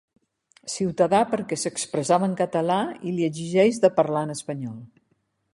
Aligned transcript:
Ciutadà 0.75 1.19
perquè 1.33 1.59
s’expressava 1.65 2.29
en 2.31 2.35
català 2.41 2.81
i 3.11 3.15
li 3.19 3.29
exigeix 3.31 3.81
de 3.85 3.95
parlar 4.01 4.29
en 4.31 4.39
espanyol. 4.39 4.85